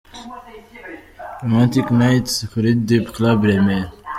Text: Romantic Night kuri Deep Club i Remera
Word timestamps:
Romantic 1.41 1.87
Night 1.99 2.27
kuri 2.51 2.69
Deep 2.87 3.05
Club 3.15 3.39
i 3.43 3.47
Remera 3.51 3.89